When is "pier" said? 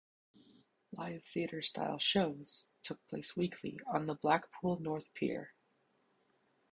5.13-5.53